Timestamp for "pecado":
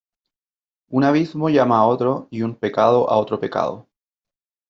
2.55-3.07, 3.39-3.87